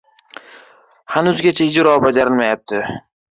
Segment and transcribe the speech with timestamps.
[1.15, 2.77] Hanuzgacha ijro bajarilmayapti